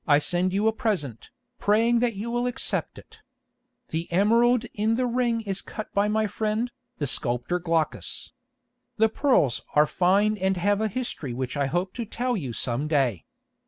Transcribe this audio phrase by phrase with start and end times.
[0.07, 1.29] "I send you a present,
[1.59, 3.19] praying that you will accept it.
[3.89, 8.31] The emerald in the ring is cut by my friend, the sculptor Glaucus.
[8.97, 12.87] The pearls are fine and have a history which I hope to tell you some
[12.87, 13.25] day.